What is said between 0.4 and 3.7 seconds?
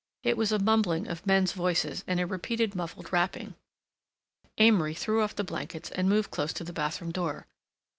a mumbling of men's voices and a repeated muffled rapping.